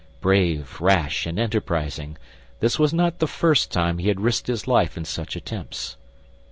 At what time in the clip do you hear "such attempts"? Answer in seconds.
5.05-5.95